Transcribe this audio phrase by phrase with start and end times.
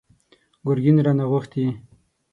[0.65, 1.65] ګرګين رانه غوښتي!